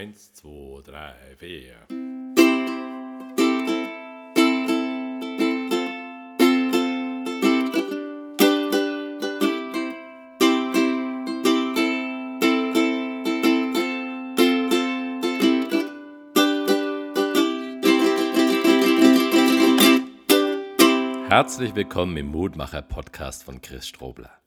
[0.00, 1.74] Eins, zwei, drei, vier.
[21.28, 24.39] Herzlich willkommen im Mutmacher-Podcast von Chris Strobler.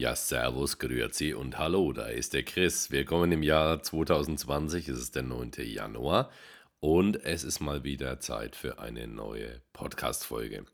[0.00, 2.90] Ja, Servus, Grüezi und Hallo, da ist der Chris.
[2.90, 5.50] Willkommen im Jahr 2020, es ist der 9.
[5.58, 6.30] Januar
[6.78, 10.64] und es ist mal wieder Zeit für eine neue Podcast-Folge.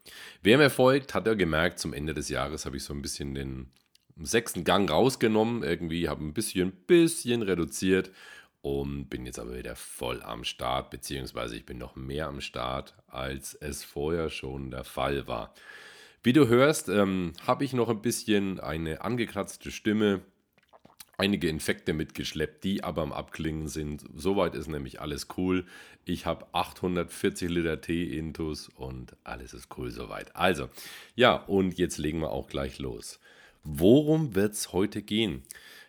[0.42, 3.34] Wer mir folgt, hat ja gemerkt, zum Ende des Jahres habe ich so ein bisschen
[3.34, 3.72] den
[4.16, 8.12] sechsten Gang rausgenommen, irgendwie habe ein bisschen, bisschen reduziert
[8.60, 12.94] und bin jetzt aber wieder voll am Start, beziehungsweise ich bin noch mehr am Start,
[13.08, 15.52] als es vorher schon der Fall war.
[16.26, 20.22] Wie du hörst, ähm, habe ich noch ein bisschen eine angekratzte Stimme,
[21.16, 24.02] einige Infekte mitgeschleppt, die aber am Abklingen sind.
[24.12, 25.66] Soweit ist nämlich alles cool.
[26.04, 30.34] Ich habe 840 Liter Tee intus und alles ist cool soweit.
[30.34, 30.68] Also,
[31.14, 33.20] ja, und jetzt legen wir auch gleich los.
[33.62, 35.44] Worum wird es heute gehen?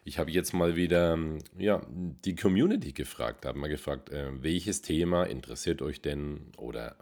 [0.05, 1.17] Ich habe jetzt mal wieder
[1.57, 6.95] ja, die Community gefragt, habe mal gefragt, äh, welches Thema interessiert euch denn oder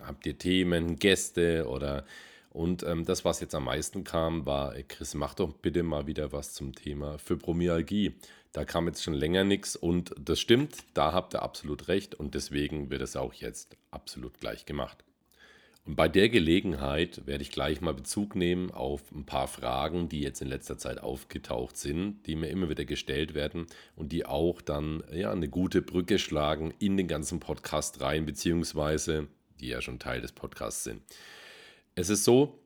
[0.00, 2.06] habt ihr Themen, Gäste oder
[2.58, 6.32] und ähm, das, was jetzt am meisten kam, war, Chris, mach doch bitte mal wieder
[6.32, 8.14] was zum Thema Fibromyalgie.
[8.50, 12.34] Da kam jetzt schon länger nichts und das stimmt, da habt ihr absolut recht und
[12.34, 15.04] deswegen wird es auch jetzt absolut gleich gemacht.
[15.84, 20.20] Und bei der Gelegenheit werde ich gleich mal Bezug nehmen auf ein paar Fragen, die
[20.20, 24.60] jetzt in letzter Zeit aufgetaucht sind, die mir immer wieder gestellt werden und die auch
[24.60, 29.28] dann ja, eine gute Brücke schlagen in den ganzen Podcast rein, beziehungsweise
[29.60, 31.02] die ja schon Teil des Podcasts sind.
[31.98, 32.56] Es ist so,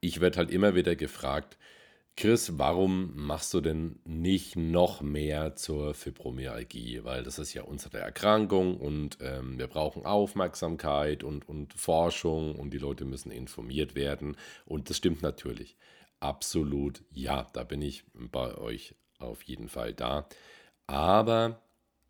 [0.00, 1.56] ich werde halt immer wieder gefragt,
[2.16, 7.04] Chris, warum machst du denn nicht noch mehr zur Fibromyalgie?
[7.04, 12.72] Weil das ist ja unsere Erkrankung und ähm, wir brauchen Aufmerksamkeit und, und Forschung und
[12.72, 14.36] die Leute müssen informiert werden.
[14.66, 15.76] Und das stimmt natürlich.
[16.18, 20.26] Absolut, ja, da bin ich bei euch auf jeden Fall da.
[20.88, 21.62] Aber,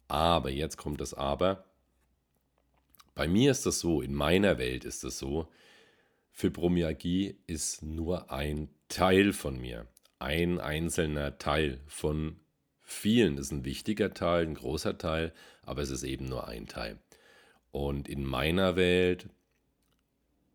[0.09, 1.67] aber, jetzt kommt das Aber.
[3.15, 5.47] Bei mir ist das so, in meiner Welt ist das so,
[6.33, 9.87] Fibromyalgie ist nur ein Teil von mir,
[10.19, 12.41] ein einzelner Teil von
[12.81, 13.37] vielen.
[13.37, 15.33] Das ist ein wichtiger Teil, ein großer Teil,
[15.63, 16.99] aber es ist eben nur ein Teil.
[17.73, 19.29] Und in meiner Welt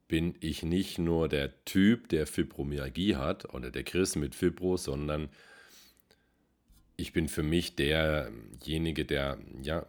[0.08, 5.30] bin ich nicht nur der Typ, der Fibromyalgie hat oder der Chris mit Fibro, sondern
[6.98, 9.86] ich bin für mich derjenige, der ja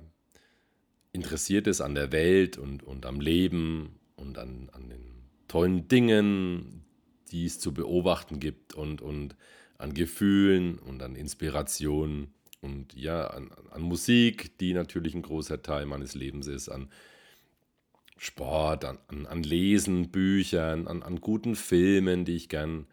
[1.13, 5.16] interessiert ist an der Welt und, und am Leben und an, an den
[5.49, 6.85] tollen Dingen,
[7.31, 9.37] die es zu beobachten gibt und, und
[9.79, 15.87] an Gefühlen und an Inspirationen und ja, an, an Musik, die natürlich ein großer Teil
[15.87, 16.89] meines Lebens ist, an
[18.17, 22.87] Sport, an, an, an Lesen, Büchern, an, an guten Filmen, die ich gern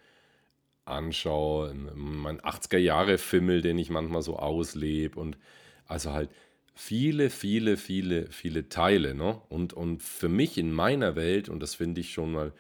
[0.86, 5.38] anschaue, mein 80er-Jahre-Fimmel, den ich manchmal so auslebe und
[5.86, 6.30] also halt
[6.74, 9.14] viele, viele, viele, viele Teile.
[9.14, 9.40] Ne?
[9.50, 12.54] Und, und für mich in meiner Welt, und das finde ich schon mal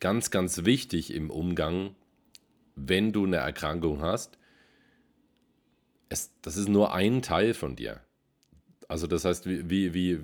[0.00, 1.94] ganz, ganz wichtig im Umgang,
[2.74, 4.38] wenn du eine Erkrankung hast,
[6.08, 8.00] es, das ist nur ein Teil von dir.
[8.88, 10.18] Also das heißt, wie, wie,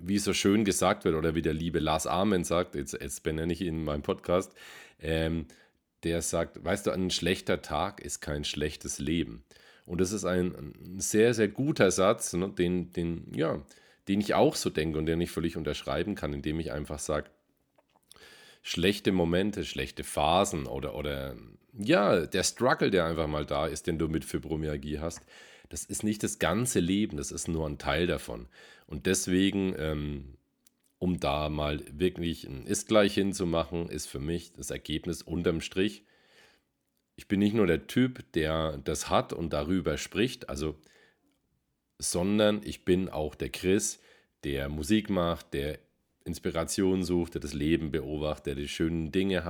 [0.00, 3.52] wie, so schön gesagt wird, oder wie der liebe Lars Amen sagt, jetzt, jetzt benenne
[3.52, 4.54] ich ihn in meinem Podcast,
[4.98, 5.46] ähm,
[6.02, 9.44] der sagt, weißt du, ein schlechter Tag ist kein schlechtes Leben.
[9.86, 13.60] Und das ist ein, sehr, sehr guter Satz, ne, den, den, ja,
[14.08, 17.30] den ich auch so denke und den ich völlig unterschreiben kann, indem ich einfach sage,
[18.62, 21.36] schlechte Momente, schlechte Phasen oder, oder
[21.72, 25.22] ja, der Struggle, der einfach mal da ist, den du mit Fibromyalgie hast,
[25.68, 28.48] das ist nicht das ganze Leben, das ist nur ein Teil davon.
[28.86, 30.34] Und deswegen, ähm,
[30.98, 36.04] um da mal wirklich ein Ist gleich hinzumachen, ist für mich das Ergebnis unterm Strich,
[37.20, 40.74] ich bin nicht nur der Typ, der das hat und darüber spricht, also,
[41.98, 44.00] sondern ich bin auch der Chris,
[44.42, 45.80] der Musik macht, der
[46.24, 49.44] Inspiration sucht, der das Leben beobachtet, der die schönen Dinge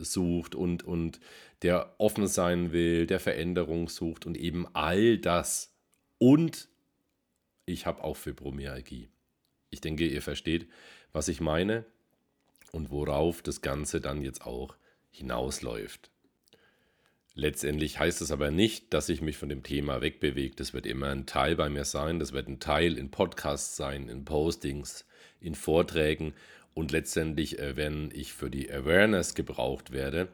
[0.00, 1.20] sucht und, und
[1.62, 5.72] der offen sein will, der Veränderung sucht und eben all das.
[6.18, 6.68] Und
[7.66, 9.10] ich habe auch Fibromyalgie.
[9.70, 10.68] Ich denke, ihr versteht,
[11.12, 11.84] was ich meine
[12.72, 14.74] und worauf das Ganze dann jetzt auch
[15.12, 16.11] hinausläuft.
[17.34, 20.54] Letztendlich heißt es aber nicht, dass ich mich von dem Thema wegbewege.
[20.54, 22.18] Das wird immer ein Teil bei mir sein.
[22.18, 25.06] Das wird ein Teil in Podcasts sein, in Postings,
[25.40, 26.34] in Vorträgen.
[26.74, 30.28] Und letztendlich, äh, wenn ich für die Awareness gebraucht werde,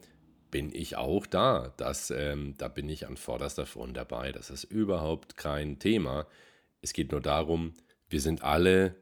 [0.50, 1.73] bin ich auch da.
[1.77, 4.33] Das, ähm, da bin ich an vorderster Front dabei.
[4.33, 6.27] Das ist überhaupt kein Thema.
[6.81, 7.75] Es geht nur darum,
[8.09, 8.97] wir sind alle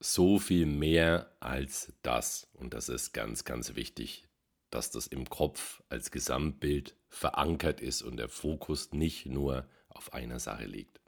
[0.00, 2.48] so viel mehr als das.
[2.54, 4.24] Und das ist ganz, ganz wichtig,
[4.70, 10.38] dass das im Kopf als Gesamtbild verankert ist und der Fokus nicht nur auf einer
[10.38, 11.00] Sache liegt.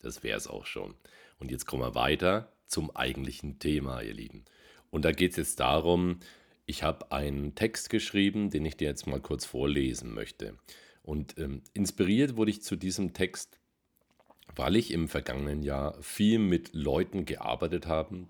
[0.00, 0.94] Das wäre es auch schon.
[1.38, 4.44] Und jetzt kommen wir weiter zum eigentlichen Thema, ihr Lieben.
[4.90, 6.20] Und da geht es jetzt darum,
[6.64, 10.56] ich habe einen Text geschrieben, den ich dir jetzt mal kurz vorlesen möchte.
[11.02, 13.58] Und ähm, inspiriert wurde ich zu diesem Text,
[14.54, 18.26] weil ich im vergangenen Jahr viel mit Leuten gearbeitet habe,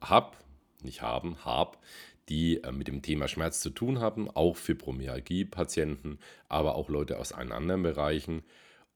[0.00, 0.36] hab,
[0.82, 1.82] nicht haben, hab,
[2.28, 7.32] die äh, mit dem Thema Schmerz zu tun haben, auch Fibromyalgie-Patienten, aber auch Leute aus
[7.32, 8.42] allen anderen Bereichen.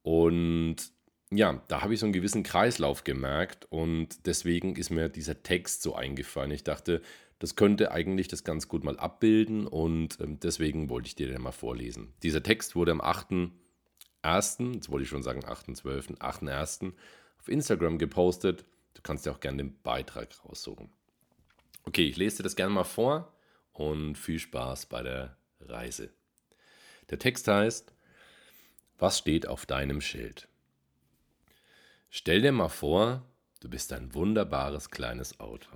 [0.02, 0.76] Und
[1.30, 5.82] ja, da habe ich so einen gewissen Kreislauf gemerkt und deswegen ist mir dieser Text
[5.82, 6.50] so eingefallen.
[6.50, 7.00] Ich dachte,
[7.38, 11.42] das könnte eigentlich das ganz gut mal abbilden und ähm, deswegen wollte ich dir den
[11.42, 12.12] mal vorlesen.
[12.22, 16.92] Dieser Text wurde am 8.1., jetzt wollte ich schon sagen 8.12., 8.1.
[17.40, 18.64] auf Instagram gepostet.
[18.94, 20.90] Du kannst dir auch gerne den Beitrag raussuchen.
[21.84, 23.32] Okay, ich lese dir das gerne mal vor
[23.72, 26.10] und viel Spaß bei der Reise.
[27.10, 27.92] Der Text heißt,
[28.98, 30.48] was steht auf deinem Schild?
[32.08, 33.26] Stell dir mal vor,
[33.60, 35.70] du bist ein wunderbares kleines Auto.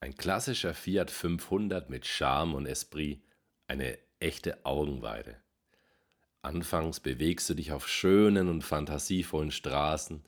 [0.00, 3.22] Ein klassischer Fiat 500 mit Charme und Esprit,
[3.68, 5.36] eine echte Augenweide.
[6.42, 10.24] Anfangs bewegst du dich auf schönen und fantasievollen Straßen,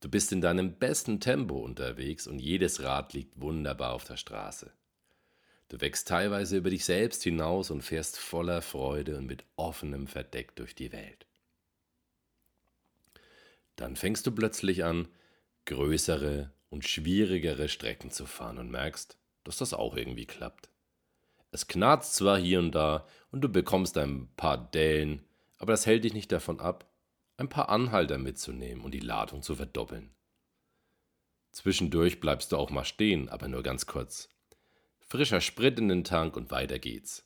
[0.00, 4.70] Du bist in deinem besten Tempo unterwegs und jedes Rad liegt wunderbar auf der Straße.
[5.68, 10.54] Du wächst teilweise über dich selbst hinaus und fährst voller Freude und mit offenem Verdeck
[10.54, 11.26] durch die Welt.
[13.74, 15.08] Dann fängst du plötzlich an,
[15.64, 20.70] größere und schwierigere Strecken zu fahren und merkst, dass das auch irgendwie klappt.
[21.50, 25.24] Es knarzt zwar hier und da und du bekommst ein paar Dellen,
[25.58, 26.88] aber das hält dich nicht davon ab,
[27.36, 30.14] ein paar Anhalter mitzunehmen und die Ladung zu verdoppeln.
[31.52, 34.28] Zwischendurch bleibst du auch mal stehen, aber nur ganz kurz.
[35.00, 37.24] Frischer Sprit in den Tank und weiter geht's.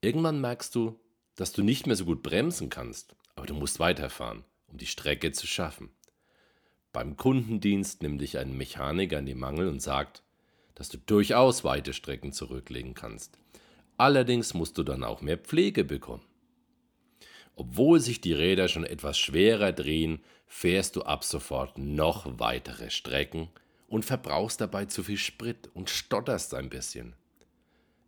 [0.00, 1.00] Irgendwann merkst du,
[1.34, 5.32] dass du nicht mehr so gut bremsen kannst, aber du musst weiterfahren, um die Strecke
[5.32, 5.90] zu schaffen.
[6.92, 10.22] Beim Kundendienst nimmt dich ein Mechaniker in die Mangel und sagt,
[10.74, 13.38] dass du durchaus weite Strecken zurücklegen kannst.
[13.96, 16.24] Allerdings musst du dann auch mehr Pflege bekommen.
[17.56, 23.48] Obwohl sich die Räder schon etwas schwerer drehen, fährst du ab sofort noch weitere Strecken
[23.88, 27.14] und verbrauchst dabei zu viel Sprit und stotterst ein bisschen.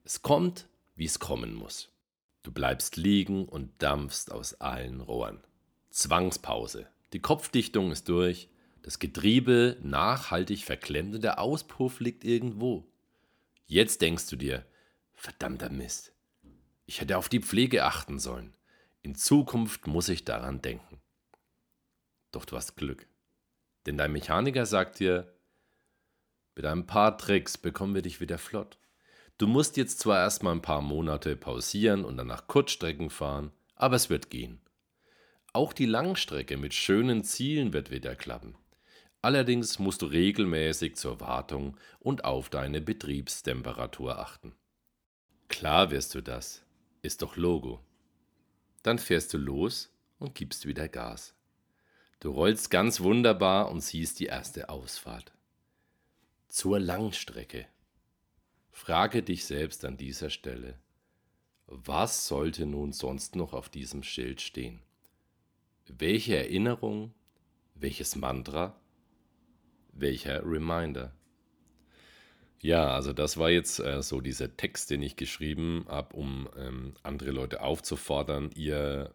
[0.04, 1.90] Es kommt, wie es kommen muss.
[2.42, 5.40] Du bleibst liegen und dampfst aus allen Rohren.
[5.90, 6.86] Zwangspause.
[7.14, 8.48] Die Kopfdichtung ist durch,
[8.82, 12.86] das Getriebe nachhaltig verklemmt und der Auspuff liegt irgendwo.
[13.66, 14.64] Jetzt denkst du dir,
[15.14, 16.12] verdammter Mist,
[16.84, 18.54] ich hätte auf die Pflege achten sollen.
[19.08, 21.00] In Zukunft muss ich daran denken.
[22.31, 23.08] Doch du hast Glück.
[23.87, 25.34] Denn dein Mechaniker sagt dir,
[26.55, 28.78] mit ein paar Tricks bekommen wir dich wieder flott.
[29.38, 34.10] Du musst jetzt zwar erstmal ein paar Monate pausieren und danach Kurzstrecken fahren, aber es
[34.10, 34.60] wird gehen.
[35.54, 38.58] Auch die Langstrecke mit schönen Zielen wird wieder klappen.
[39.22, 44.54] Allerdings musst du regelmäßig zur Wartung und auf deine Betriebstemperatur achten.
[45.49, 46.62] Klar wirst du das,
[47.00, 47.88] ist doch Logo.
[48.82, 51.34] Dann fährst du los und gibst wieder Gas.
[52.20, 55.32] Du rollst ganz wunderbar und siehst die erste Ausfahrt.
[56.49, 57.66] Zur Langstrecke.
[58.70, 60.78] Frage dich selbst an dieser Stelle,
[61.66, 64.80] was sollte nun sonst noch auf diesem Schild stehen?
[65.87, 67.12] Welche Erinnerung,
[67.75, 68.80] welches Mantra,
[69.92, 71.17] welcher Reminder?
[72.60, 76.94] Ja, also das war jetzt äh, so dieser Text, den ich geschrieben habe, um ähm,
[77.02, 79.14] andere Leute aufzufordern, ihr,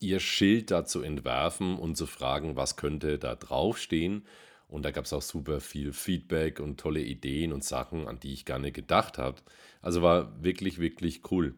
[0.00, 4.26] ihr Schild da zu entwerfen und zu fragen, was könnte da draufstehen.
[4.68, 8.32] Und da gab es auch super viel Feedback und tolle Ideen und Sachen, an die
[8.32, 9.40] ich gar nicht gedacht habe.
[9.80, 11.54] Also war wirklich, wirklich cool.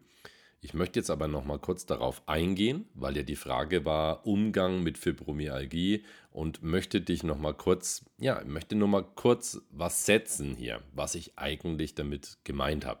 [0.59, 4.81] Ich möchte jetzt aber noch mal kurz darauf eingehen, weil ja die Frage war Umgang
[4.81, 10.55] mit Fibromyalgie und möchte dich noch mal kurz, ja, möchte nur mal kurz was setzen
[10.55, 12.99] hier, was ich eigentlich damit gemeint habe.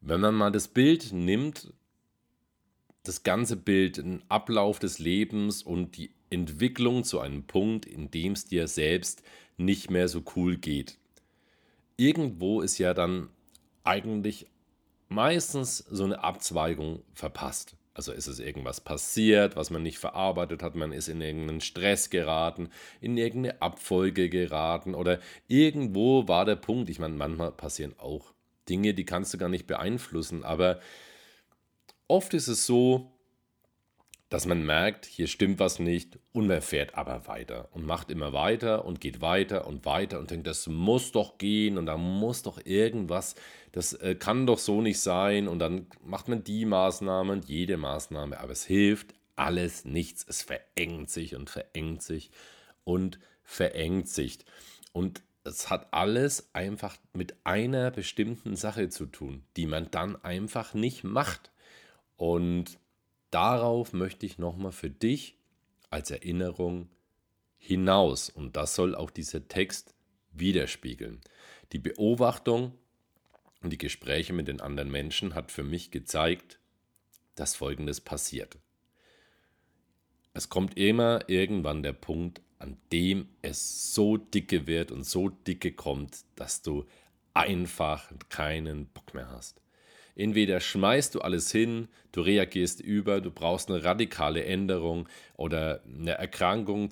[0.00, 1.72] Wenn man mal das Bild nimmt,
[3.02, 8.32] das ganze Bild, den Ablauf des Lebens und die Entwicklung zu einem Punkt, in dem
[8.32, 9.22] es dir selbst
[9.56, 10.98] nicht mehr so cool geht.
[11.96, 13.28] Irgendwo ist ja dann
[13.84, 14.46] eigentlich
[15.14, 17.76] meistens so eine Abzweigung verpasst.
[17.94, 22.10] Also ist es irgendwas passiert, was man nicht verarbeitet hat, man ist in irgendeinen Stress
[22.10, 26.90] geraten, in irgendeine Abfolge geraten oder irgendwo war der Punkt.
[26.90, 28.34] Ich meine, manchmal passieren auch
[28.68, 30.80] Dinge, die kannst du gar nicht beeinflussen, aber
[32.08, 33.13] oft ist es so,
[34.34, 38.32] dass man merkt, hier stimmt was nicht und man fährt aber weiter und macht immer
[38.32, 42.42] weiter und geht weiter und weiter und denkt, das muss doch gehen und da muss
[42.42, 43.36] doch irgendwas,
[43.70, 47.76] das äh, kann doch so nicht sein und dann macht man die Maßnahme und jede
[47.76, 52.32] Maßnahme, aber es hilft alles nichts, es verengt sich und verengt sich
[52.82, 54.40] und verengt sich
[54.92, 60.74] und es hat alles einfach mit einer bestimmten Sache zu tun, die man dann einfach
[60.74, 61.52] nicht macht
[62.16, 62.80] und
[63.34, 65.36] darauf möchte ich nochmal für dich
[65.90, 66.88] als Erinnerung
[67.56, 68.30] hinaus.
[68.30, 69.94] Und das soll auch dieser Text
[70.32, 71.20] widerspiegeln.
[71.72, 72.72] Die Beobachtung
[73.60, 76.60] und die Gespräche mit den anderen Menschen hat für mich gezeigt,
[77.34, 78.56] dass Folgendes passiert.
[80.32, 85.72] Es kommt immer irgendwann der Punkt, an dem es so dicke wird und so dicke
[85.72, 86.86] kommt, dass du
[87.34, 89.63] einfach keinen Bock mehr hast.
[90.16, 96.12] Entweder schmeißt du alles hin, du reagierst über, du brauchst eine radikale Änderung oder eine
[96.12, 96.90] Erkrankung,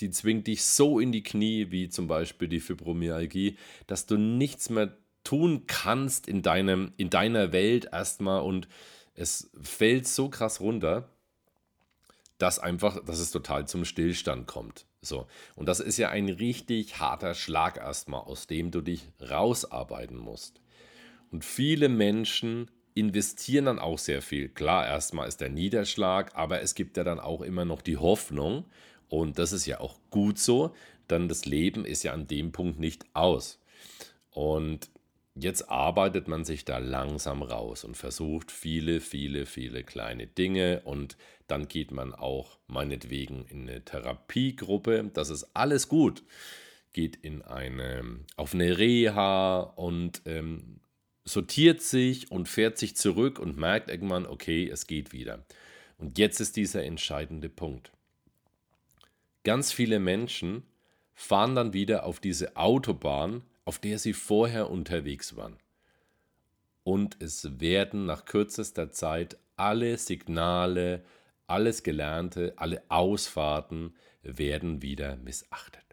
[0.00, 3.56] die zwingt dich so in die Knie, wie zum Beispiel die Fibromyalgie,
[3.86, 8.68] dass du nichts mehr tun kannst in, deinem, in deiner Welt erstmal und
[9.14, 11.08] es fällt so krass runter,
[12.38, 14.86] dass einfach, dass es total zum Stillstand kommt.
[15.00, 15.26] So.
[15.54, 20.60] Und das ist ja ein richtig harter Schlag erstmal, aus dem du dich rausarbeiten musst.
[21.34, 24.48] Und viele Menschen investieren dann auch sehr viel.
[24.48, 28.66] Klar, erstmal ist der Niederschlag, aber es gibt ja dann auch immer noch die Hoffnung.
[29.08, 30.76] Und das ist ja auch gut so,
[31.10, 33.60] denn das Leben ist ja an dem Punkt nicht aus.
[34.30, 34.90] Und
[35.34, 40.82] jetzt arbeitet man sich da langsam raus und versucht viele, viele, viele kleine Dinge.
[40.84, 41.16] Und
[41.48, 45.10] dann geht man auch meinetwegen in eine Therapiegruppe.
[45.12, 46.22] Das ist alles gut.
[46.92, 50.78] Geht in eine, auf eine Reha und ähm,
[51.24, 55.44] sortiert sich und fährt sich zurück und merkt irgendwann, okay, es geht wieder.
[55.98, 57.92] Und jetzt ist dieser entscheidende Punkt.
[59.42, 60.64] Ganz viele Menschen
[61.14, 65.56] fahren dann wieder auf diese Autobahn, auf der sie vorher unterwegs waren.
[66.82, 71.02] Und es werden nach kürzester Zeit alle Signale,
[71.46, 75.84] alles Gelernte, alle Ausfahrten werden wieder missachtet.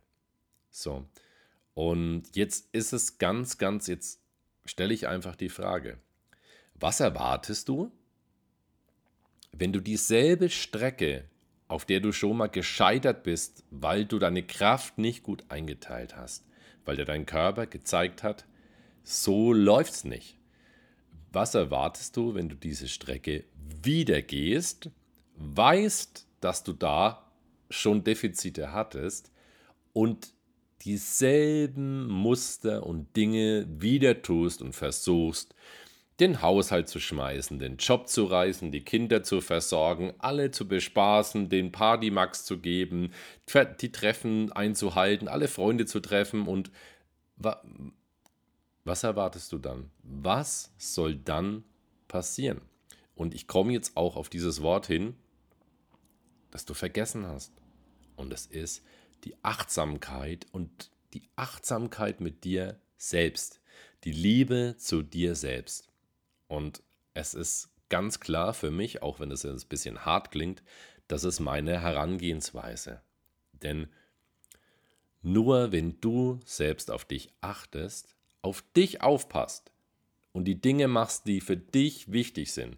[0.69, 1.05] So.
[1.73, 4.20] Und jetzt ist es ganz, ganz, jetzt
[4.65, 5.97] stelle ich einfach die Frage,
[6.75, 7.91] was erwartest du,
[9.51, 11.25] wenn du dieselbe Strecke,
[11.67, 16.45] auf der du schon mal gescheitert bist, weil du deine Kraft nicht gut eingeteilt hast,
[16.85, 18.45] weil dir dein Körper gezeigt hat,
[19.03, 20.37] so läuft's nicht.
[21.31, 23.45] Was erwartest du, wenn du diese Strecke
[23.83, 24.89] wieder gehst,
[25.35, 27.31] weißt, dass du da
[27.69, 29.31] schon Defizite hattest
[29.93, 30.33] und
[30.81, 35.55] dieselben Muster und Dinge wieder tust und versuchst,
[36.19, 41.49] den Haushalt zu schmeißen, den Job zu reißen, die Kinder zu versorgen, alle zu bespaßen,
[41.49, 43.11] den Partymax zu geben,
[43.81, 46.71] die Treffen einzuhalten, alle Freunde zu treffen und
[47.37, 47.61] wa
[48.83, 49.91] was erwartest du dann?
[50.01, 51.63] Was soll dann
[52.07, 52.61] passieren?
[53.13, 55.15] Und ich komme jetzt auch auf dieses Wort hin,
[56.49, 57.53] das du vergessen hast.
[58.15, 58.83] Und es ist
[59.23, 63.61] die Achtsamkeit und die Achtsamkeit mit dir selbst,
[64.03, 65.87] die Liebe zu dir selbst.
[66.47, 66.81] Und
[67.13, 70.63] es ist ganz klar für mich, auch wenn es ein bisschen hart klingt,
[71.07, 73.01] das ist meine Herangehensweise.
[73.51, 73.89] Denn
[75.21, 79.71] nur wenn du selbst auf dich achtest, auf dich aufpasst
[80.31, 82.77] und die Dinge machst, die für dich wichtig sind,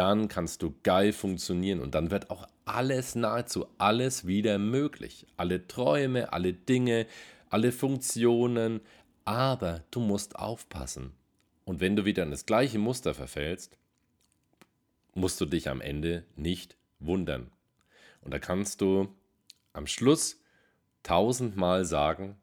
[0.00, 5.26] dann kannst du geil funktionieren und dann wird auch alles, nahezu alles wieder möglich.
[5.36, 7.06] Alle Träume, alle Dinge,
[7.50, 8.80] alle Funktionen,
[9.26, 11.12] aber du musst aufpassen.
[11.66, 13.76] Und wenn du wieder in das gleiche Muster verfällst,
[15.12, 17.50] musst du dich am Ende nicht wundern.
[18.22, 19.14] Und da kannst du
[19.74, 20.40] am Schluss
[21.02, 22.36] tausendmal sagen,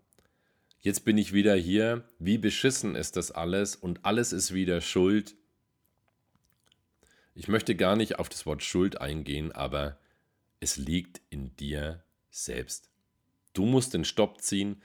[0.80, 5.34] jetzt bin ich wieder hier, wie beschissen ist das alles und alles ist wieder schuld
[7.38, 10.00] ich möchte gar nicht auf das Wort Schuld eingehen, aber
[10.60, 12.90] es liegt in dir selbst.
[13.54, 14.82] Du musst den Stopp ziehen,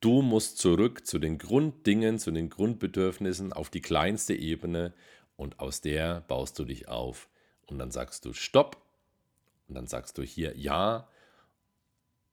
[0.00, 4.94] du musst zurück zu den Grunddingen, zu den Grundbedürfnissen auf die kleinste Ebene
[5.36, 7.28] und aus der baust du dich auf.
[7.66, 8.80] Und dann sagst du Stopp
[9.66, 11.08] und dann sagst du hier Ja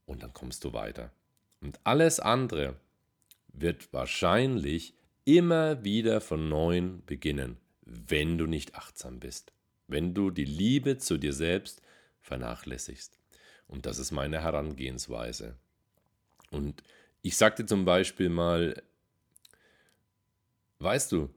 [0.06, 1.12] und dann kommst du weiter.
[1.60, 2.76] Und alles andere
[3.48, 4.94] wird wahrscheinlich
[5.24, 9.54] immer wieder von neuem beginnen, wenn du nicht achtsam bist
[9.88, 11.82] wenn du die Liebe zu dir selbst
[12.22, 13.20] vernachlässigst.
[13.68, 15.56] Und das ist meine Herangehensweise.
[16.52, 16.84] Und
[17.22, 18.82] ich sagte zum Beispiel mal,
[20.80, 21.34] weißt du,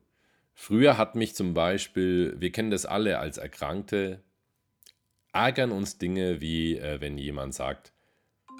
[0.54, 4.22] früher hat mich zum Beispiel, wir kennen das alle als Erkrankte,
[5.32, 7.92] ärgern uns Dinge wie, äh, wenn jemand sagt,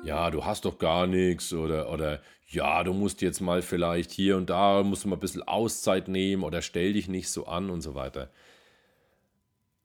[0.05, 4.37] ja, du hast doch gar nichts oder, oder ja, du musst jetzt mal vielleicht hier
[4.37, 7.69] und da, musst du mal ein bisschen Auszeit nehmen oder stell dich nicht so an
[7.69, 8.31] und so weiter.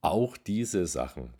[0.02, 1.34] Auch diese Sachen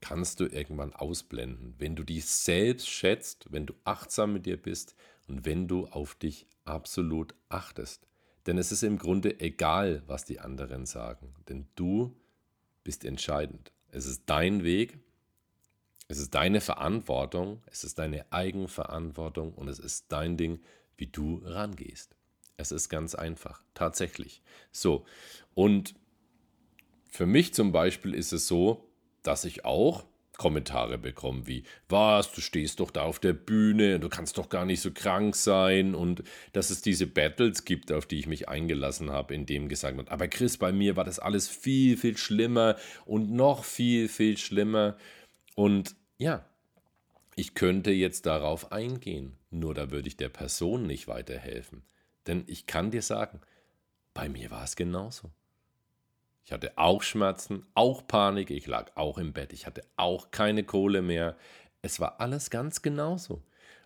[0.00, 4.94] kannst du irgendwann ausblenden, wenn du dich selbst schätzt, wenn du achtsam mit dir bist
[5.28, 8.06] und wenn du auf dich absolut achtest.
[8.46, 12.16] Denn es ist im Grunde egal, was die anderen sagen, denn du
[12.84, 13.72] bist entscheidend.
[13.90, 14.98] Es ist dein Weg
[16.08, 20.60] es ist deine Verantwortung, es ist deine Eigenverantwortung und es ist dein Ding,
[20.96, 22.14] wie du rangehst.
[22.56, 24.42] Es ist ganz einfach, tatsächlich.
[24.72, 25.04] So,
[25.54, 25.94] und
[27.10, 28.88] für mich zum Beispiel ist es so,
[29.22, 30.04] dass ich auch
[30.36, 34.66] Kommentare bekomme wie, was, du stehst doch da auf der Bühne, du kannst doch gar
[34.66, 36.22] nicht so krank sein und
[36.52, 40.10] dass es diese Battles gibt, auf die ich mich eingelassen habe, in dem gesagt wird,
[40.10, 44.96] aber Chris, bei mir war das alles viel, viel schlimmer und noch viel, viel schlimmer
[45.56, 46.44] und ja,
[47.34, 51.82] ich könnte jetzt darauf eingehen, nur da würde ich der Person nicht weiterhelfen.
[52.26, 53.40] Denn ich kann dir sagen,
[54.14, 55.30] bei mir war es genauso.
[56.44, 60.62] Ich hatte auch Schmerzen, auch Panik, ich lag auch im Bett, ich hatte auch keine
[60.62, 61.36] Kohle mehr.
[61.82, 63.42] Es war alles ganz genauso.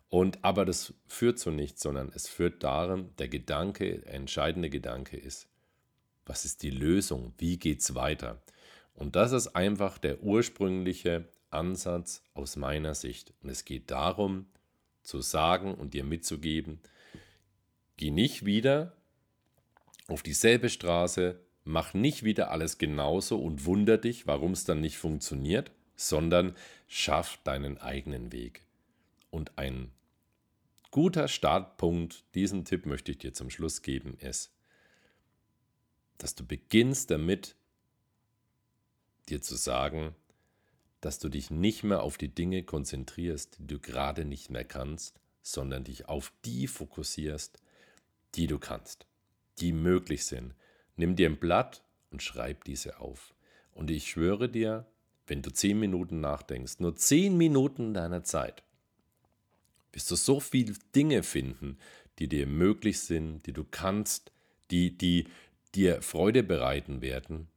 [0.08, 5.16] Und aber das führt zu nichts, sondern es führt darin, der Gedanke, der entscheidende Gedanke
[5.16, 5.48] ist,
[6.26, 7.32] was ist die Lösung?
[7.38, 8.42] Wie geht's weiter?
[8.92, 13.33] Und das ist einfach der ursprüngliche Ansatz aus meiner Sicht.
[13.42, 14.47] Und es geht darum,
[15.02, 16.80] zu sagen und dir mitzugeben,
[17.97, 18.97] geh nicht wieder
[20.09, 24.99] auf dieselbe Straße, mach nicht wieder alles genauso und wunder dich, warum es dann nicht
[24.99, 26.54] funktioniert, sondern
[26.87, 28.64] schaff deinen eigenen Weg.
[29.30, 29.92] Und ein
[30.90, 34.52] guter Startpunkt, diesen Tipp möchte ich dir zum Schluss geben, ist,
[36.19, 37.54] dass du beginnst damit,
[39.28, 40.14] dir zu sagen,
[41.00, 45.19] dass du dich nicht mehr auf die Dinge konzentrierst, die du gerade nicht mehr kannst,
[45.42, 47.59] sondern dich auf die fokussierst,
[48.35, 49.07] die du kannst,
[49.59, 50.55] die möglich sind.
[50.96, 53.35] Nimm dir ein Blatt und schreib diese auf.
[53.72, 54.87] Und ich schwöre dir,
[55.27, 58.62] wenn du zehn Minuten nachdenkst, nur zehn Minuten deiner Zeit,
[59.92, 61.79] wirst du so viele Dinge finden,
[62.18, 64.33] die dir möglich sind, die du kannst,
[64.70, 65.27] die, die
[65.74, 67.48] dir Freude bereiten werden,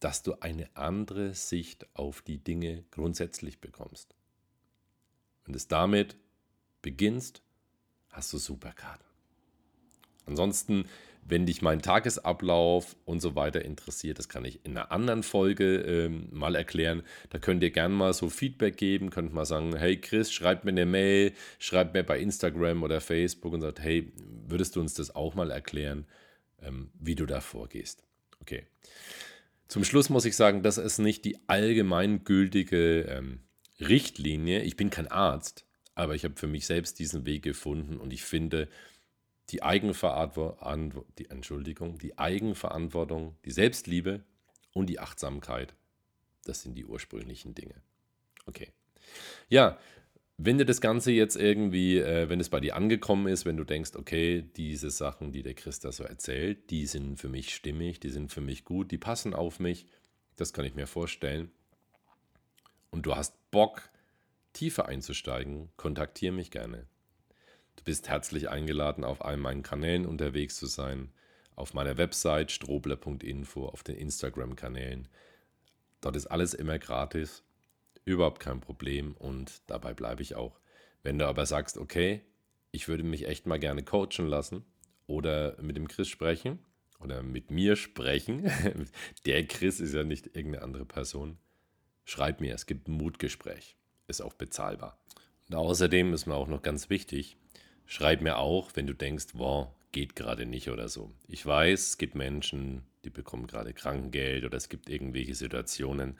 [0.00, 4.14] dass du eine andere Sicht auf die Dinge grundsätzlich bekommst.
[5.44, 6.16] Wenn du es damit
[6.82, 7.42] beginnst,
[8.10, 9.06] hast du Superkarten.
[10.26, 10.84] Ansonsten,
[11.24, 15.78] wenn dich mein Tagesablauf und so weiter interessiert, das kann ich in einer anderen Folge
[15.78, 17.02] ähm, mal erklären.
[17.30, 20.70] Da könnt ihr gerne mal so Feedback geben, könnt mal sagen, hey Chris, schreib mir
[20.70, 24.12] eine Mail, schreib mir bei Instagram oder Facebook und sagt, hey,
[24.46, 26.06] würdest du uns das auch mal erklären,
[26.62, 28.04] ähm, wie du da vorgehst?
[28.40, 28.66] Okay.
[29.68, 33.40] Zum Schluss muss ich sagen, das ist nicht die allgemeingültige ähm,
[33.80, 34.62] Richtlinie.
[34.62, 38.24] Ich bin kein Arzt, aber ich habe für mich selbst diesen Weg gefunden und ich
[38.24, 38.68] finde,
[39.50, 44.24] die Eigenverantwortung, die, Entschuldigung, die Eigenverantwortung, die Selbstliebe
[44.72, 45.74] und die Achtsamkeit,
[46.44, 47.74] das sind die ursprünglichen Dinge.
[48.46, 48.72] Okay.
[49.48, 49.78] Ja,
[50.40, 53.64] wenn dir das Ganze jetzt irgendwie, äh, wenn es bei dir angekommen ist, wenn du
[53.64, 58.10] denkst, okay, diese Sachen, die der Christa so erzählt, die sind für mich stimmig, die
[58.10, 59.86] sind für mich gut, die passen auf mich,
[60.36, 61.50] das kann ich mir vorstellen.
[62.90, 63.90] Und du hast Bock,
[64.52, 66.86] tiefer einzusteigen, kontaktiere mich gerne.
[67.74, 71.10] Du bist herzlich eingeladen, auf allen meinen Kanälen unterwegs zu sein,
[71.56, 75.08] auf meiner Website strobler.info, auf den Instagram-Kanälen.
[76.00, 77.42] Dort ist alles immer gratis
[78.08, 80.58] Überhaupt kein Problem und dabei bleibe ich auch.
[81.02, 82.22] Wenn du aber sagst, okay,
[82.70, 84.64] ich würde mich echt mal gerne coachen lassen
[85.06, 86.58] oder mit dem Chris sprechen
[87.00, 88.50] oder mit mir sprechen,
[89.26, 91.36] der Chris ist ja nicht irgendeine andere Person,
[92.06, 94.98] schreib mir, es gibt ein Mutgespräch, ist auch bezahlbar.
[95.50, 97.36] Und außerdem ist mir auch noch ganz wichtig,
[97.84, 101.12] schreib mir auch, wenn du denkst, wow, geht gerade nicht oder so.
[101.26, 106.16] Ich weiß, es gibt Menschen, die bekommen gerade Krankengeld oder es gibt irgendwelche Situationen,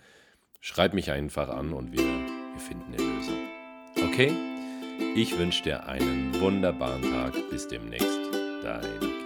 [0.60, 3.38] Schreib mich einfach an und wir, wir finden eine Lösung.
[3.96, 4.32] Okay?
[5.14, 7.32] Ich wünsche dir einen wunderbaren Tag.
[7.50, 8.18] Bis demnächst.
[8.62, 9.17] Dein